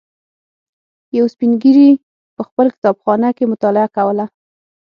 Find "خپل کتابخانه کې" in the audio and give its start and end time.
2.47-3.45